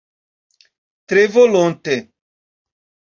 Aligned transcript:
Tre 1.11 1.27
volonte. 1.35 1.95